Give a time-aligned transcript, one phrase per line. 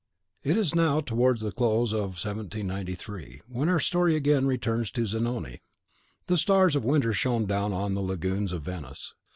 [0.43, 5.61] It is now towards the close of 1793, when our story again returns to Zanoni.
[6.25, 9.13] The stars of winter shone down on the lagunes of Venice.